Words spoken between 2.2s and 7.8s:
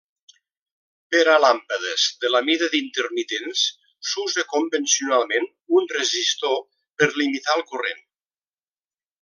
de la mida d'intermitents, s'usa convencionalment un resistor per limitar el